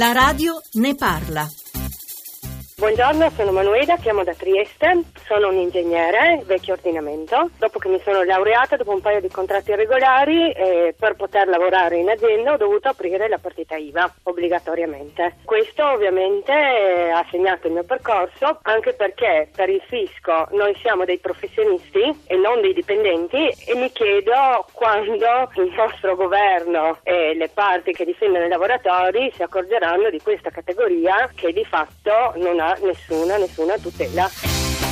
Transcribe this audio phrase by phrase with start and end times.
[0.00, 1.46] La radio ne parla.
[2.80, 7.50] Buongiorno, sono Manuela, chiamo da Trieste, sono un ingegnere, vecchio ordinamento.
[7.58, 11.98] Dopo che mi sono laureata, dopo un paio di contratti irregolari, eh, per poter lavorare
[11.98, 15.36] in azienda ho dovuto aprire la partita IVA obbligatoriamente.
[15.44, 21.04] Questo ovviamente eh, ha segnato il mio percorso, anche perché per il fisco noi siamo
[21.04, 27.48] dei professionisti e non dei dipendenti e mi chiedo quando il nostro governo e le
[27.48, 32.76] parti che difendono i lavoratori si accorgeranno di questa categoria che di fatto non ha
[32.82, 34.89] nessuna, nessuna tutela.